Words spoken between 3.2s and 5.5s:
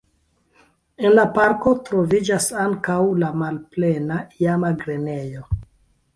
la malplena iama grenejo.